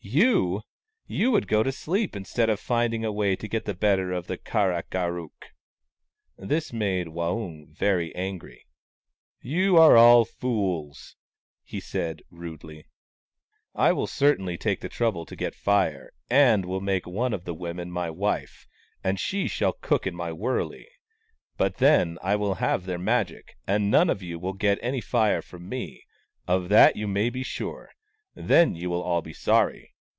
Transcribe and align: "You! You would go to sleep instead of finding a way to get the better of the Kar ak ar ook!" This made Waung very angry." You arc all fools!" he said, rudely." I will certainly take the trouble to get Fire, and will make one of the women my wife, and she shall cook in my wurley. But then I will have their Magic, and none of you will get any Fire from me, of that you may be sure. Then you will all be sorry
"You! 0.11 0.63
You 1.07 1.31
would 1.31 1.47
go 1.47 1.61
to 1.63 1.71
sleep 1.71 2.15
instead 2.17 2.49
of 2.49 2.59
finding 2.59 3.05
a 3.05 3.11
way 3.13 3.35
to 3.37 3.47
get 3.47 3.63
the 3.63 3.75
better 3.75 4.11
of 4.11 4.25
the 4.27 4.35
Kar 4.35 4.73
ak 4.73 4.93
ar 4.93 5.17
ook!" 5.17 5.45
This 6.51 6.73
made 6.73 7.07
Waung 7.07 7.67
very 7.69 8.13
angry." 8.15 8.65
You 9.59 9.77
arc 9.77 9.97
all 9.97 10.25
fools!" 10.25 11.15
he 11.63 11.79
said, 11.79 12.23
rudely." 12.31 12.87
I 13.75 13.91
will 13.93 14.07
certainly 14.07 14.57
take 14.57 14.81
the 14.81 14.89
trouble 14.89 15.23
to 15.27 15.35
get 15.35 15.53
Fire, 15.55 16.11
and 16.29 16.65
will 16.65 16.81
make 16.81 17.05
one 17.07 17.31
of 17.33 17.45
the 17.45 17.53
women 17.53 17.89
my 17.91 18.09
wife, 18.09 18.67
and 19.03 19.17
she 19.19 19.47
shall 19.47 19.71
cook 19.71 20.05
in 20.05 20.15
my 20.15 20.31
wurley. 20.33 20.87
But 21.57 21.77
then 21.77 22.17
I 22.23 22.35
will 22.35 22.55
have 22.55 22.85
their 22.85 22.99
Magic, 22.99 23.55
and 23.67 23.89
none 23.89 24.09
of 24.09 24.21
you 24.23 24.39
will 24.39 24.53
get 24.53 24.77
any 24.81 24.99
Fire 24.99 25.41
from 25.43 25.69
me, 25.69 26.03
of 26.49 26.67
that 26.67 26.97
you 26.97 27.07
may 27.07 27.29
be 27.29 27.43
sure. 27.43 27.91
Then 28.35 28.75
you 28.75 28.89
will 28.89 29.01
all 29.01 29.21
be 29.21 29.33
sorry 29.33 29.87